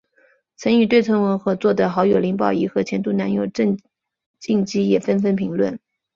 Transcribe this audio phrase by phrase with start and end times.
[0.55, 3.77] 曾与邓萃雯合作的好友林保怡和前度男友郑
[4.39, 5.79] 敬基也纷纷评论。